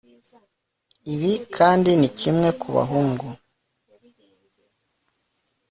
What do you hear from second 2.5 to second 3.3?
ku bahungu